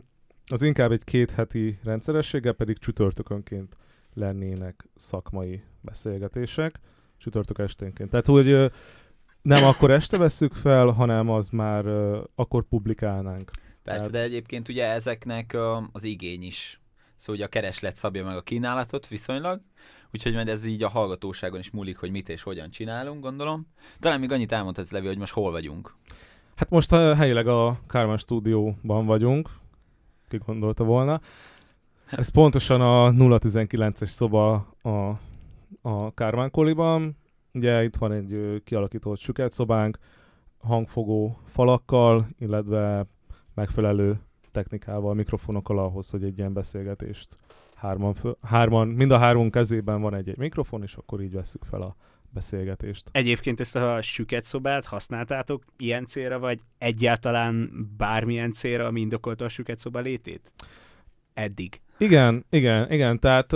az 0.47 0.63
inkább 0.63 0.93
egy 0.93 1.05
két 1.05 1.31
heti 1.31 1.79
rendszerességgel 1.85 2.53
pedig 2.53 2.79
csütörtökönként 2.79 3.77
lennének 4.15 4.89
szakmai 4.95 5.63
beszélgetések, 5.81 6.81
csütörtök 7.17 7.59
esténként. 7.59 8.11
Tehát, 8.11 8.27
hogy 8.27 8.49
ö, 8.49 8.67
nem 9.43 9.65
akkor 9.65 9.91
este 9.91 10.19
vesszük 10.19 10.55
fel, 10.55 10.87
hanem 10.87 11.31
az 11.31 11.49
már 11.49 11.87
ö, 11.87 12.23
akkor 12.35 12.63
publikálnánk. 12.69 13.51
Persze, 13.83 13.99
Tehát- 13.99 14.11
de 14.11 14.23
egyébként 14.23 14.69
ugye 14.69 14.85
ezeknek 14.91 15.53
ö, 15.53 15.77
az 15.93 16.05
igény 16.05 16.43
is. 16.43 16.81
Szóval 17.17 17.35
ugye 17.35 17.45
a 17.45 17.49
kereslet 17.49 17.97
szabja 17.97 18.25
meg 18.25 18.37
a 18.37 18.41
kínálatot 18.41 19.09
viszonylag, 19.09 19.61
úgyhogy 20.13 20.35
majd 20.35 20.49
ez 20.49 20.65
így 20.65 20.83
a 20.83 20.89
hallgatóságon 20.89 21.59
is 21.59 21.71
múlik, 21.71 21.97
hogy 21.97 22.11
mit 22.11 22.29
és 22.29 22.43
hogyan 22.43 22.71
csinálunk, 22.71 23.23
gondolom. 23.23 23.67
Talán 23.99 24.21
még 24.21 24.33
annyit 24.33 24.53
elmondhatsz, 24.53 24.91
Levi, 24.91 25.07
hogy 25.07 25.19
most 25.19 25.33
hol 25.33 25.51
vagyunk. 25.51 25.95
Hát 26.55 26.71
most 26.71 26.93
ö, 26.93 27.15
helyileg 27.17 27.47
a 27.47 27.81
Kármán 27.87 28.17
stúdióban 28.17 29.07
vagyunk, 29.07 29.51
ki 30.29 30.41
gondolta 30.47 30.85
volna. 30.85 31.21
Ez 32.07 32.29
pontosan 32.29 32.81
a 32.81 33.11
019-es 33.11 34.07
szoba 34.07 34.55
a, 34.83 35.19
a 35.83 36.15
Kármán 36.15 36.51
koliban. 36.51 37.17
Ugye 37.53 37.85
itt 37.85 37.97
van 37.97 38.13
egy 38.13 38.63
kialakított 38.65 39.19
süket 39.19 39.53
szobánk, 39.53 39.99
hangfogó 40.59 41.39
falakkal, 41.45 42.29
illetve 42.39 43.07
megfelelő 43.55 44.21
technikával, 44.57 45.15
mikrofonokkal 45.15 45.79
ahhoz, 45.79 46.11
hogy 46.11 46.25
egy 46.25 46.39
ilyen 46.39 46.53
beszélgetést 46.53 47.37
hárman, 47.75 48.15
föl, 48.15 48.37
hárman 48.43 48.89
mind 48.89 49.11
a 49.11 49.19
három 49.19 49.51
kezében 49.51 50.01
van 50.01 50.15
egy-egy 50.15 50.37
mikrofon, 50.37 50.83
és 50.83 50.95
akkor 50.95 51.23
így 51.23 51.33
vesszük 51.33 51.65
fel 51.65 51.81
a 51.81 51.97
beszélgetést. 52.31 53.09
Egyébként 53.13 53.61
ezt 53.61 53.77
a 53.77 54.03
süket 54.03 54.45
szobát 54.45 54.85
használtátok 54.85 55.65
ilyen 55.77 56.07
célra, 56.07 56.39
vagy 56.39 56.61
egyáltalán 56.79 57.71
bármilyen 57.97 58.51
célra, 58.51 58.87
ami 58.87 59.01
indokolta 59.01 59.45
a 59.45 59.49
süket 59.49 59.79
szoba 59.79 60.01
létét? 60.01 60.53
Eddig. 61.35 61.81
Igen, 61.99 62.45
igen, 62.51 62.93
igen, 62.93 63.19
tehát, 63.19 63.55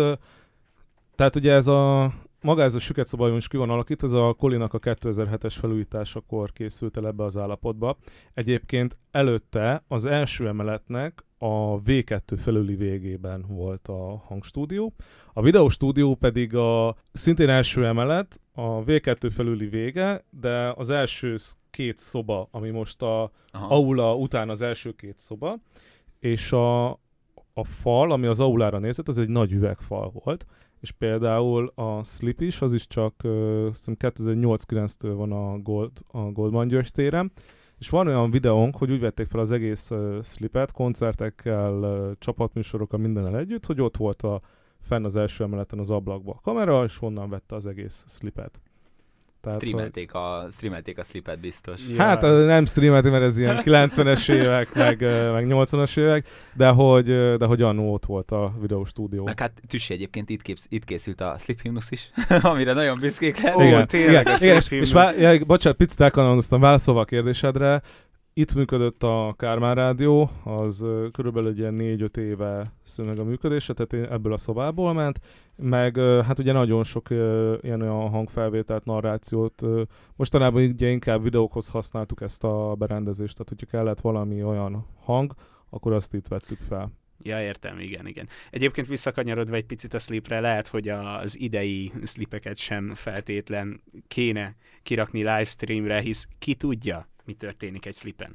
tehát 1.14 1.36
ugye 1.36 1.52
ez 1.52 1.66
a 1.66 2.12
maga 2.42 2.62
ez 2.62 2.74
a 2.74 2.78
süket 2.78 3.06
szoba, 3.06 3.28
most 3.28 3.48
ki 3.48 3.56
van 3.56 3.70
alakítva, 3.70 4.06
ez 4.06 4.12
a 4.12 4.32
Kolinak 4.32 4.74
a 4.74 4.78
2007-es 4.78 5.54
felújításakor 5.60 6.52
készült 6.52 6.96
el 6.96 7.06
ebbe 7.06 7.24
az 7.24 7.36
állapotba. 7.36 7.96
Egyébként 8.34 8.98
előtte 9.10 9.84
az 9.88 10.04
első 10.04 10.48
emeletnek 10.48 11.24
a 11.38 11.80
V2 11.82 12.38
felüli 12.42 12.74
végében 12.74 13.44
volt 13.48 13.88
a 13.88 14.22
hangstúdió, 14.26 14.94
a 15.32 15.42
videóstúdió 15.42 16.14
pedig 16.14 16.54
a 16.54 16.96
szintén 17.12 17.48
első 17.48 17.86
emelet, 17.86 18.40
a 18.52 18.84
V2 18.84 19.30
felüli 19.34 19.66
vége, 19.66 20.24
de 20.30 20.72
az 20.76 20.90
első 20.90 21.36
két 21.70 21.98
szoba, 21.98 22.48
ami 22.50 22.70
most 22.70 23.02
a 23.02 23.30
Aha. 23.50 23.74
aula 23.74 24.16
után 24.16 24.48
az 24.48 24.62
első 24.62 24.92
két 24.92 25.18
szoba, 25.18 25.56
és 26.18 26.52
a, 26.52 26.90
a 27.52 27.64
fal, 27.64 28.12
ami 28.12 28.26
az 28.26 28.40
aulára 28.40 28.78
nézett, 28.78 29.08
az 29.08 29.18
egy 29.18 29.28
nagy 29.28 29.52
üvegfal 29.52 30.12
volt, 30.24 30.46
és 30.80 30.90
például 30.90 31.72
a 31.74 32.04
Slip 32.04 32.40
is, 32.40 32.62
az 32.62 32.72
is 32.72 32.86
csak 32.86 33.14
uh, 33.24 33.30
2008-9-től 33.74 35.12
van 35.16 35.32
a, 35.32 35.58
Gold, 35.58 35.90
a 36.06 36.20
Goldman 36.20 36.68
György 36.68 36.90
téren, 36.92 37.32
és 37.78 37.88
van 37.88 38.06
olyan 38.06 38.30
videónk, 38.30 38.76
hogy 38.76 38.90
úgy 38.90 39.00
vették 39.00 39.26
fel 39.26 39.40
az 39.40 39.50
egész 39.50 39.90
uh, 39.90 40.22
Slipet, 40.22 40.72
koncertekkel, 40.72 41.72
uh, 41.72 42.12
csapatműsorokkal, 42.18 42.98
mindennel 42.98 43.38
együtt, 43.38 43.66
hogy 43.66 43.80
ott 43.80 43.96
volt 43.96 44.22
a 44.22 44.40
fenn 44.80 45.04
az 45.04 45.16
első 45.16 45.44
emeleten 45.44 45.78
az 45.78 45.90
ablakba 45.90 46.32
a 46.32 46.40
kamera, 46.40 46.84
és 46.84 47.02
onnan 47.02 47.28
vette 47.30 47.54
az 47.54 47.66
egész 47.66 48.04
Slipet. 48.08 48.60
Hogy- 49.42 49.52
Streamelték 49.52 50.14
a, 50.14 50.46
streamelték 50.50 50.98
a 50.98 51.02
slipet 51.02 51.40
biztos. 51.40 51.80
Ja. 51.88 52.02
Hát 52.02 52.20
nem 52.22 52.66
streamelti, 52.66 53.08
mert 53.08 53.22
ez 53.22 53.38
ilyen 53.38 53.62
90-es 53.64 54.32
évek, 54.32 54.74
meg, 54.74 55.00
meg 55.32 55.46
80-as 55.48 55.98
évek, 55.98 56.26
de 56.54 56.68
hogy, 56.68 57.04
de 57.36 57.44
hogy 57.46 57.62
annó 57.62 57.92
ott 57.92 58.06
volt 58.06 58.30
a 58.30 58.54
videóstúdió. 58.60 59.24
Meg 59.24 59.38
hát 59.38 59.52
Tüssi 59.68 59.94
egyébként 59.94 60.30
itt, 60.30 60.42
képz, 60.42 60.66
itt 60.68 60.84
készült 60.84 61.20
a 61.20 61.34
Slip 61.38 61.60
Hymnus 61.60 61.90
is, 61.90 62.10
amire 62.42 62.72
nagyon 62.72 62.98
büszkék 62.98 63.40
lehet. 63.40 63.58
Ó, 63.58 63.62
igen, 63.62 63.86
tényleg, 63.86 64.20
igen, 64.20 64.34
a 64.34 64.36
igen, 64.40 64.56
és, 64.56 64.70
és 64.70 64.92
vá, 64.92 65.10
ja, 65.12 65.44
bocsánat, 65.44 65.78
picit 65.78 66.00
elkanaloztam, 66.00 66.60
válaszolva 66.60 67.00
a 67.00 67.04
kérdésedre, 67.04 67.82
itt 68.32 68.54
működött 68.54 69.02
a 69.02 69.34
Kármán 69.36 69.74
Rádió, 69.74 70.30
az 70.44 70.86
körülbelül 71.12 71.48
egy 71.48 71.58
ilyen 71.58 71.76
4-5 71.78 72.16
éve 72.16 72.72
szűn 72.82 73.06
meg 73.06 73.18
a 73.18 73.24
működése, 73.24 73.72
tehát 73.72 74.10
ebből 74.10 74.32
a 74.32 74.36
szobából 74.36 74.92
ment, 74.92 75.20
meg 75.56 75.96
hát 75.98 76.38
ugye 76.38 76.52
nagyon 76.52 76.84
sok 76.84 77.10
ilyen 77.60 77.80
olyan 77.82 78.10
hangfelvételt, 78.10 78.84
narrációt, 78.84 79.62
mostanában 80.16 80.62
ugye 80.62 80.88
inkább 80.88 81.22
videókhoz 81.22 81.68
használtuk 81.68 82.20
ezt 82.20 82.44
a 82.44 82.74
berendezést, 82.78 83.36
tehát 83.36 83.48
hogyha 83.48 83.76
kellett 83.76 84.00
valami 84.00 84.42
olyan 84.42 84.86
hang, 85.00 85.34
akkor 85.70 85.92
azt 85.92 86.14
itt 86.14 86.28
vettük 86.28 86.58
fel. 86.68 86.92
Ja, 87.22 87.42
értem, 87.42 87.78
igen, 87.78 88.06
igen. 88.06 88.28
Egyébként 88.50 88.86
visszakanyarodva 88.86 89.54
egy 89.54 89.66
picit 89.66 89.94
a 89.94 89.98
slipre, 89.98 90.40
lehet, 90.40 90.68
hogy 90.68 90.88
az 90.88 91.40
idei 91.40 91.92
slipeket 92.04 92.56
sem 92.56 92.94
feltétlen 92.94 93.82
kéne 94.08 94.56
kirakni 94.82 95.18
livestreamre, 95.18 96.00
hisz 96.00 96.28
ki 96.38 96.54
tudja, 96.54 97.08
mi 97.30 97.36
történik 97.36 97.86
egy 97.86 97.94
slipen. 97.94 98.34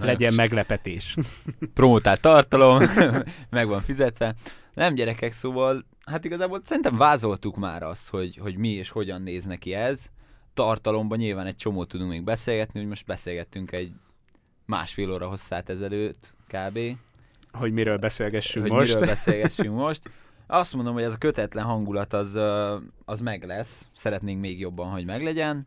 Legyen 0.00 0.34
meglepetés. 0.34 1.16
promotált 1.74 2.20
tartalom, 2.20 2.82
meg 3.50 3.68
van 3.68 3.80
fizetve. 3.80 4.34
Nem 4.74 4.94
gyerekek, 4.94 5.32
szóval 5.32 5.84
hát 6.04 6.24
igazából 6.24 6.60
szerintem 6.64 6.96
vázoltuk 6.96 7.56
már 7.56 7.82
azt, 7.82 8.08
hogy, 8.08 8.36
hogy 8.36 8.56
mi 8.56 8.68
és 8.68 8.88
hogyan 8.88 9.22
néz 9.22 9.44
neki 9.44 9.74
ez. 9.74 10.10
Tartalomban 10.54 11.18
nyilván 11.18 11.46
egy 11.46 11.56
csomót 11.56 11.88
tudunk 11.88 12.10
még 12.10 12.24
beszélgetni, 12.24 12.78
hogy 12.78 12.88
most 12.88 13.06
beszélgettünk 13.06 13.72
egy 13.72 13.92
másfél 14.66 15.12
óra 15.12 15.28
hosszát 15.28 15.68
ezelőtt 15.68 16.34
kb. 16.46 16.78
hogy 17.52 17.72
miről 17.72 17.98
beszélgessünk 17.98 18.66
hogy 18.66 18.74
most. 18.74 18.92
miről 18.92 19.06
beszélgessünk 19.14 19.74
most. 19.74 20.10
Azt 20.46 20.74
mondom, 20.74 20.94
hogy 20.94 21.02
ez 21.02 21.12
a 21.12 21.18
kötetlen 21.18 21.64
hangulat 21.64 22.12
az, 22.12 22.38
az 23.04 23.20
meg 23.20 23.44
lesz. 23.44 23.88
Szeretnénk 23.92 24.40
még 24.40 24.60
jobban, 24.60 24.90
hogy 24.90 25.04
meglegyen. 25.04 25.66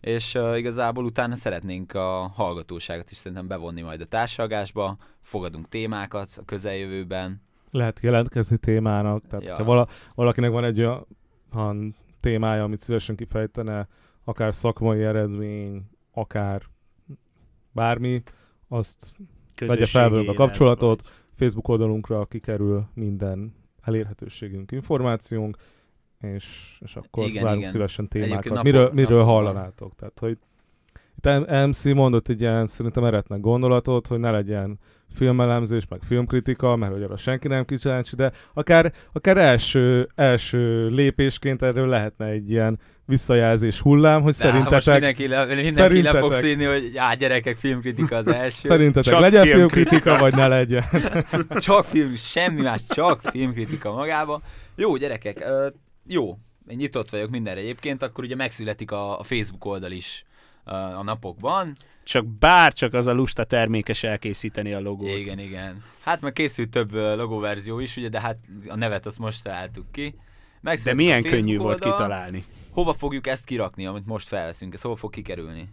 És 0.00 0.34
uh, 0.34 0.58
igazából 0.58 1.04
utána 1.04 1.36
szeretnénk 1.36 1.94
a 1.94 2.30
hallgatóságot 2.34 3.10
is 3.10 3.16
szerintem 3.16 3.46
bevonni 3.46 3.82
majd 3.82 4.00
a 4.00 4.04
társalgásba. 4.04 4.96
Fogadunk 5.22 5.68
témákat 5.68 6.28
a 6.36 6.44
közeljövőben. 6.44 7.42
Lehet 7.70 8.00
jelentkezni 8.00 8.56
témának, 8.56 9.26
tehát 9.26 9.46
Ja. 9.46 9.54
ha 9.54 9.64
vala, 9.64 9.88
valakinek 10.14 10.50
van 10.50 10.64
egy 10.64 10.80
olyan 10.80 11.94
témája, 12.20 12.62
amit 12.62 12.80
szívesen 12.80 13.16
kifejtene, 13.16 13.88
akár 14.24 14.54
szakmai 14.54 15.02
eredmény, 15.02 15.82
akár 16.12 16.62
bármi, 17.72 18.22
azt 18.68 19.12
vegye 19.58 19.86
fel 19.86 20.10
velünk 20.10 20.28
a 20.28 20.34
kapcsolatot. 20.34 21.00
élet, 21.02 21.22
Facebook 21.34 21.68
oldalunkra 21.68 22.24
kikerül 22.24 22.84
minden 22.94 23.54
elérhetőségünk, 23.82 24.72
információnk, 24.72 25.56
és, 26.20 26.76
és 26.84 26.96
akkor 26.96 27.26
Igen, 27.26 27.42
várunk 27.42 27.60
igen. 27.60 27.72
szívesen 27.72 28.08
Egyébként 28.10 28.30
témákat. 28.42 28.52
napon- 28.52 28.72
miről, 28.72 28.90
miről 28.92 29.18
napon 29.18 29.34
van. 29.34 29.44
hallanátok? 29.44 29.92
Tehát, 29.96 30.18
hogy 30.18 30.38
Itt 31.16 31.66
MC 31.66 31.84
mondott 31.84 32.28
egy 32.28 32.40
ilyen 32.40 32.66
szerintem 32.66 33.04
eretnek 33.04 33.40
gondolatot, 33.40 34.06
hogy 34.06 34.18
ne 34.18 34.30
legyen 34.30 34.78
filmelemzés, 35.14 35.86
meg 35.88 36.00
filmkritika, 36.06 36.76
mert 36.76 36.92
hogy 36.92 37.02
arra 37.02 37.16
senki 37.16 37.48
nem 37.48 37.64
kíváncsi, 37.64 38.16
de 38.16 38.32
akár, 38.54 38.92
akár 39.12 39.36
első, 39.36 40.08
első 40.14 40.88
lépésként 40.88 41.62
erről 41.62 41.86
lehetne 41.88 42.26
egy 42.26 42.50
ilyen 42.50 42.78
visszajelzés 43.04 43.80
hullám, 43.80 44.22
hogy 44.22 44.34
De 44.38 44.52
most 44.52 44.64
szerintetek, 44.64 44.92
mindenki, 44.94 45.26
le, 45.28 45.44
mindenki 45.44 45.70
szerintetek- 45.70 46.12
le 46.12 46.20
fog 46.20 46.32
színni, 46.32 46.64
hogy 46.64 46.92
á, 46.96 47.14
gyerekek, 47.14 47.56
filmkritika 47.56 48.16
az 48.16 48.26
első. 48.42 48.68
szerintetek 48.68 49.12
Csak 49.12 49.20
legyen 49.20 49.46
filmkritika. 49.46 50.16
vagy 50.18 50.34
ne 50.34 50.46
legyen. 50.46 50.84
csak 51.66 51.84
film, 51.84 52.14
semmi 52.16 52.60
más, 52.62 52.84
csak 52.88 53.20
filmkritika 53.22 53.92
magába. 53.92 54.40
Jó, 54.76 54.96
gyerekek, 54.96 55.44
jó, 56.08 56.38
én 56.68 56.76
nyitott 56.76 57.10
vagyok 57.10 57.30
mindenre 57.30 57.60
egyébként, 57.60 58.02
akkor 58.02 58.24
ugye 58.24 58.34
megszületik 58.34 58.90
a, 58.90 59.18
a 59.18 59.22
Facebook 59.22 59.64
oldal 59.64 59.90
is 59.90 60.24
a 60.96 61.02
napokban. 61.02 61.76
Csak 62.02 62.26
bár 62.26 62.72
csak 62.72 62.94
az 62.94 63.06
a 63.06 63.12
lusta 63.12 63.44
termékes 63.44 64.02
elkészíteni 64.02 64.72
a 64.72 64.80
logót. 64.80 65.16
Igen, 65.16 65.38
igen. 65.38 65.82
Hát 66.00 66.20
meg 66.20 66.32
készült 66.32 66.70
több 66.70 66.92
logóverzió 66.92 67.78
is, 67.78 67.96
ugye, 67.96 68.08
de 68.08 68.20
hát 68.20 68.38
a 68.68 68.76
nevet 68.76 69.06
azt 69.06 69.18
most 69.18 69.42
találtuk 69.44 69.92
ki. 69.92 70.14
De 70.84 70.94
milyen 70.94 71.22
könnyű 71.22 71.56
volt 71.56 71.84
oldal. 71.84 71.96
kitalálni. 71.96 72.44
Hova 72.70 72.92
fogjuk 72.92 73.26
ezt 73.26 73.44
kirakni, 73.44 73.86
amit 73.86 74.06
most 74.06 74.28
felveszünk? 74.28 74.74
Ez 74.74 74.80
hova 74.80 74.96
fog 74.96 75.10
kikerülni? 75.10 75.68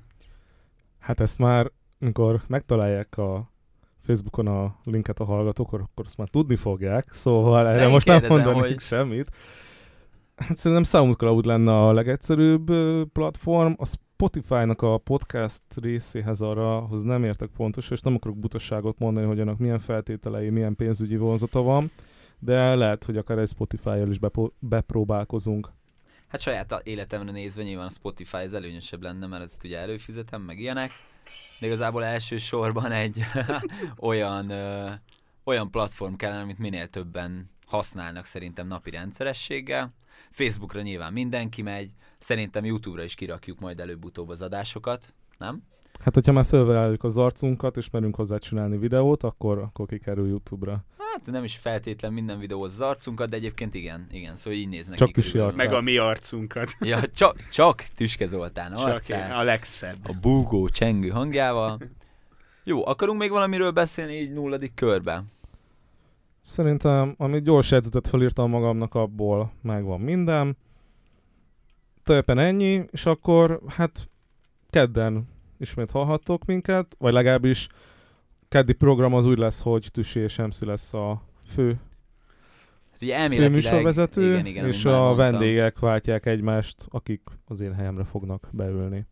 Hát 1.00 1.20
ezt 1.20 1.38
már, 1.38 1.72
amikor 2.00 2.42
megtalálják 2.48 3.18
a 3.18 3.52
Facebookon 4.06 4.48
a 4.48 4.76
linket 4.84 5.20
a 5.20 5.26
hallgatók, 5.26 5.74
akkor 5.74 6.06
azt 6.06 6.18
már 6.18 6.28
tudni 6.28 6.56
fogják, 6.56 7.06
szóval 7.12 7.68
erre 7.68 7.88
most 7.88 8.08
nem 8.08 8.26
mondanék 8.28 8.62
hogy- 8.62 8.80
semmit. 8.80 9.30
Hát 10.36 10.58
szerintem 10.58 10.84
SoundCloud 10.84 11.46
lenne 11.46 11.72
a 11.72 11.92
legegyszerűbb 11.92 12.72
platform. 13.12 13.74
A 13.78 13.86
Spotify-nak 13.86 14.82
a 14.82 14.98
podcast 14.98 15.64
részéhez 15.76 16.42
arra, 16.42 16.80
hoz 16.80 17.04
nem 17.04 17.24
értek 17.24 17.50
pontos, 17.50 17.90
és 17.90 18.02
nem 18.02 18.16
akarok 18.16 18.38
butaságot 18.38 19.00
mondani, 19.00 19.26
hogy 19.26 19.40
annak 19.40 19.58
milyen 19.58 19.80
feltételei, 19.80 20.50
milyen 20.50 20.76
pénzügyi 20.76 21.18
vonzata 21.18 21.62
van, 21.62 21.92
de 22.40 22.76
lehet, 22.76 23.04
hogy 23.04 23.18
akár 23.18 23.38
egy 23.38 23.48
Spotify-jal 23.48 24.10
is 24.10 24.20
bepo- 24.20 24.54
bepróbálkozunk. 24.60 25.72
Hát 26.28 26.42
saját 26.42 26.82
életemre 26.84 27.32
nézve 27.32 27.64
nyilván 27.64 27.86
a 27.86 27.90
Spotify 27.90 28.38
ez 28.38 28.54
előnyösebb 28.54 29.02
lenne, 29.02 29.28
mert 29.28 29.44
ezt 29.44 29.64
ugye 29.64 29.78
előfizetem, 29.78 30.42
meg 30.42 30.60
ilyenek. 30.60 30.92
De 31.60 31.66
igazából 31.66 32.04
elsősorban 32.04 32.92
egy 32.92 33.22
olyan, 34.10 34.50
ö, 34.50 34.92
olyan 35.44 35.72
platform 35.72 36.14
kellene, 36.14 36.42
amit 36.42 36.60
minél 36.60 36.88
többen 36.88 37.50
használnak 37.66 38.26
szerintem 38.26 38.68
napi 38.68 38.90
rendszerességgel. 38.90 39.94
Facebookra 40.32 40.82
nyilván 40.82 41.14
mindenki 41.14 41.62
megy, 41.62 41.92
szerintem 42.18 42.66
YouTube-ra 42.66 43.04
is 43.04 43.16
kirakjuk 43.16 43.60
majd 43.60 43.80
előbb-utóbb 43.80 44.30
az 44.30 44.42
adásokat, 44.42 45.14
nem? 45.38 45.64
Hát, 46.00 46.14
hogyha 46.14 46.32
már 46.32 46.46
felveljük 46.46 47.04
az 47.04 47.18
arcunkat, 47.18 47.78
és 47.78 47.90
merünk 47.90 48.16
hozzá 48.16 48.38
csinálni 48.38 48.78
videót, 48.78 49.24
akkor, 49.24 49.58
akkor 49.58 49.88
kikerül 49.88 50.28
YouTube-ra. 50.28 50.86
Hát 50.98 51.26
nem 51.26 51.44
is 51.44 51.56
feltétlen 51.56 52.14
minden 52.14 52.40
videóhoz 52.40 52.74
az 52.74 52.82
arcunkat, 52.82 53.30
de 53.30 53.36
egyébként 53.36 53.74
igen, 53.74 54.08
igen, 54.12 54.36
szóval 54.36 54.60
így 54.60 54.70
néznek 54.70 54.98
Csak 54.98 55.12
Tüsi 55.12 55.38
arcát. 55.38 55.58
Meg 55.58 55.74
a 55.74 55.82
mi 55.82 55.98
arcunkat. 55.98 56.76
Ja, 56.80 57.10
csak, 57.10 57.48
csak 57.50 57.86
Tüske 57.96 58.26
Zoltán 58.26 58.76
Csak 58.76 58.88
arcán. 58.88 59.30
én, 59.30 59.36
a 59.36 59.44
legszebb. 59.44 59.98
a 60.04 60.14
búgó 60.22 60.70
csengő 60.70 61.10
hangjával. 61.10 61.80
Jó, 62.64 62.88
akarunk 62.88 63.20
még 63.20 63.30
valamiről 63.30 63.72
beszélni 63.72 64.14
így 64.14 64.34
nulladik 64.34 64.74
körben? 64.74 65.32
Szerintem, 66.46 67.16
amit 67.18 67.44
gyors 67.44 67.72
jegyzetet 67.72 68.08
felírtam 68.08 68.50
magamnak, 68.50 68.94
abból 68.94 69.52
megvan 69.62 70.02
minden. 70.02 70.58
Tulajdonképpen 72.04 72.46
ennyi, 72.48 72.86
és 72.92 73.06
akkor 73.06 73.62
hát 73.68 74.10
kedden 74.70 75.28
ismét 75.58 75.92
hallhattok 75.92 76.46
minket, 76.46 76.96
vagy 76.98 77.14
legalábbis 77.14 77.68
keddi 78.48 78.74
program 78.74 79.14
az 79.14 79.26
úgy 79.26 79.38
lesz, 79.38 79.62
hogy 79.62 79.88
Tüsi 79.92 80.20
és 80.20 80.38
MC 80.38 80.62
lesz 80.62 80.94
a 80.94 81.22
fő 81.54 81.80
Hát 82.92 83.02
ugye 83.02 83.16
elméletileg... 83.16 83.50
főműsorvezető, 83.50 84.32
igen, 84.32 84.46
igen, 84.46 84.68
és 84.68 84.86
a 84.86 84.90
mondtam. 84.90 85.16
vendégek 85.16 85.80
váltják 85.80 86.26
egymást, 86.26 86.88
akik 86.90 87.22
az 87.46 87.60
én 87.60 87.74
helyemre 87.74 88.04
fognak 88.04 88.50
beülni. 88.52 89.06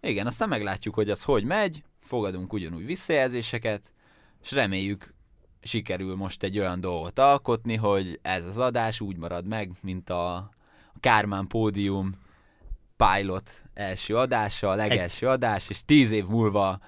Igen, 0.00 0.26
aztán 0.26 0.48
meglátjuk, 0.48 0.94
hogy 0.94 1.10
az 1.10 1.22
hogy 1.22 1.44
megy, 1.44 1.82
fogadunk 2.00 2.52
ugyanúgy 2.52 2.86
visszajelzéseket, 2.86 3.92
és 4.42 4.52
reméljük 4.52 5.14
sikerül 5.66 6.16
most 6.16 6.42
egy 6.42 6.58
olyan 6.58 6.80
dolgot 6.80 7.18
alkotni, 7.18 7.76
hogy 7.76 8.18
ez 8.22 8.46
az 8.46 8.58
adás 8.58 9.00
úgy 9.00 9.16
marad 9.16 9.46
meg, 9.46 9.70
mint 9.80 10.10
a, 10.10 10.50
Kármán 11.00 11.46
Pódium 11.46 12.14
pilot 12.96 13.50
első 13.74 14.16
adása, 14.16 14.70
a 14.70 14.74
legelső 14.74 15.28
adás, 15.28 15.68
és 15.68 15.84
tíz 15.84 16.10
év 16.10 16.26
múlva 16.26 16.78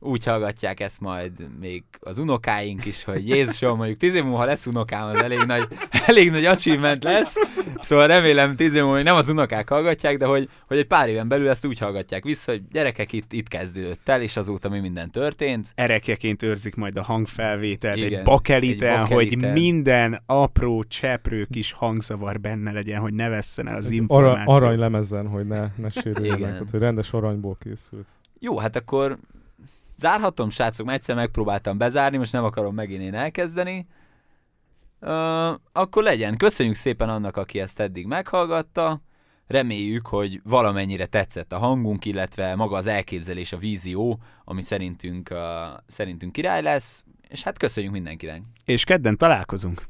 úgy 0.00 0.24
hallgatják 0.24 0.80
ezt 0.80 1.00
majd 1.00 1.32
még 1.60 1.84
az 2.00 2.18
unokáink 2.18 2.84
is, 2.84 3.04
hogy 3.04 3.28
Jézusom, 3.28 3.76
mondjuk 3.76 3.98
tíz 3.98 4.14
év 4.14 4.22
múlva 4.22 4.38
ha 4.38 4.44
lesz 4.44 4.66
unokám, 4.66 5.06
az 5.06 5.22
elég 5.22 5.38
nagy, 5.38 5.68
elég 6.06 6.30
nagy 6.30 6.44
achievement 6.44 7.04
lesz, 7.04 7.36
szóval 7.80 8.06
remélem 8.06 8.56
tíz 8.56 8.74
év 8.74 8.80
múlva 8.80 8.94
még 8.94 9.04
nem 9.04 9.14
az 9.14 9.28
unokák 9.28 9.68
hallgatják, 9.68 10.16
de 10.16 10.26
hogy, 10.26 10.48
hogy 10.66 10.78
egy 10.78 10.86
pár 10.86 11.08
éven 11.08 11.28
belül 11.28 11.48
ezt 11.48 11.66
úgy 11.66 11.78
hallgatják 11.78 12.24
vissza, 12.24 12.52
hogy 12.52 12.62
gyerekek 12.72 13.12
itt, 13.12 13.32
itt 13.32 13.48
kezdődött 13.48 14.08
el, 14.08 14.22
és 14.22 14.36
azóta 14.36 14.68
mi 14.68 14.80
minden 14.80 15.10
történt. 15.10 15.72
Erekjeként 15.74 16.42
őrzik 16.42 16.74
majd 16.74 16.96
a 16.96 17.02
hangfelvételt, 17.02 17.96
Igen, 17.96 18.18
egy 18.18 18.24
bakeliten, 18.24 19.00
egy 19.00 19.08
hogy 19.08 19.08
bakeliten. 19.08 19.52
minden 19.52 20.22
apró, 20.26 20.84
cseprő 20.84 21.46
kis 21.50 21.72
hangzavar 21.72 22.40
benne 22.40 22.72
legyen, 22.72 23.00
hogy 23.00 23.14
ne 23.14 23.28
vesszen 23.28 23.68
el 23.68 23.76
az 23.76 23.86
Egy 23.86 23.92
információ. 23.92 24.52
Ara, 24.52 24.66
aranylemezen, 24.66 25.26
hogy 25.28 25.46
ne, 25.46 25.66
ne 25.76 25.88
sérüljen 25.88 26.30
meg, 26.30 26.38
Igen. 26.38 26.52
tehát 26.52 26.70
hogy 26.70 26.80
rendes 26.80 27.12
aranyból 27.12 27.56
készült. 27.60 28.06
Jó, 28.40 28.58
hát 28.58 28.76
akkor 28.76 29.18
zárhatom, 29.98 30.50
srácok, 30.50 30.86
mert 30.86 30.98
egyszer 30.98 31.16
megpróbáltam 31.16 31.78
bezárni, 31.78 32.16
most 32.16 32.32
nem 32.32 32.44
akarom 32.44 32.74
megint 32.74 33.02
én 33.02 33.14
elkezdeni. 33.14 33.86
Uh, 35.00 35.48
akkor 35.72 36.02
legyen. 36.02 36.36
Köszönjük 36.36 36.74
szépen 36.74 37.08
annak, 37.08 37.36
aki 37.36 37.60
ezt 37.60 37.80
eddig 37.80 38.06
meghallgatta. 38.06 39.00
Reméljük, 39.46 40.06
hogy 40.06 40.40
valamennyire 40.44 41.06
tetszett 41.06 41.52
a 41.52 41.58
hangunk, 41.58 42.04
illetve 42.04 42.54
maga 42.54 42.76
az 42.76 42.86
elképzelés, 42.86 43.52
a 43.52 43.56
vízió, 43.56 44.18
ami 44.44 44.62
szerintünk, 44.62 45.28
uh, 45.30 45.38
szerintünk 45.86 46.32
király 46.32 46.62
lesz. 46.62 47.04
És 47.28 47.42
hát 47.42 47.58
köszönjük 47.58 47.92
mindenkinek. 47.92 48.42
És 48.64 48.84
kedden 48.84 49.16
találkozunk. 49.16 49.82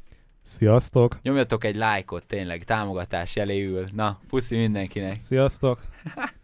Sziasztok! 0.42 1.18
Nyomjatok 1.22 1.64
egy 1.64 1.76
lájkot, 1.76 2.26
tényleg 2.26 2.64
támogatás 2.64 3.36
jeléül. 3.36 3.88
Na, 3.92 4.20
puszi 4.28 4.56
mindenkinek. 4.56 5.18
Sziasztok! 5.18 5.80